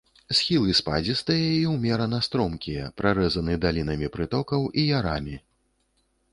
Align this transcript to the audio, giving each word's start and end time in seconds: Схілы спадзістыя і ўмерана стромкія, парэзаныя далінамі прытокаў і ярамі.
Схілы 0.37 0.71
спадзістыя 0.79 1.43
і 1.57 1.59
ўмерана 1.73 2.19
стромкія, 2.29 2.89
парэзаныя 3.03 3.57
далінамі 3.69 4.13
прытокаў 4.19 4.61
і 4.79 4.91
ярамі. 4.99 5.35